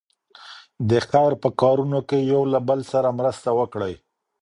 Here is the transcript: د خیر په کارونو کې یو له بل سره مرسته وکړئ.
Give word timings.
د 0.89 0.91
خیر 1.07 1.31
په 1.43 1.49
کارونو 1.61 1.99
کې 2.09 2.17
یو 2.31 2.41
له 2.53 2.59
بل 2.67 2.79
سره 2.91 3.09
مرسته 3.19 3.49
وکړئ. 3.59 3.93